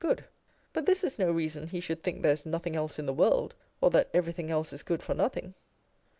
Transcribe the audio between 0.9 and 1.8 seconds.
is no reason he